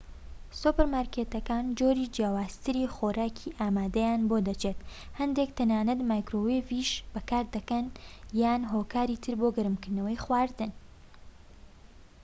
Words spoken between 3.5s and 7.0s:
ئامادەیان بۆ دەچێت هەندێك تەنانەت مایکرۆوەیڤیش